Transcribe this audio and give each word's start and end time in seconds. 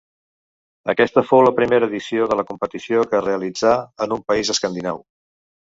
Aquesta 0.93 1.23
fou 1.31 1.43
la 1.47 1.51
primera 1.59 1.89
edició 1.91 2.27
de 2.33 2.39
la 2.41 2.47
competició 2.53 3.05
que 3.13 3.21
es 3.21 3.25
realitzà 3.29 3.77
en 4.07 4.17
un 4.19 4.29
país 4.33 4.55
escandinau. 4.57 5.07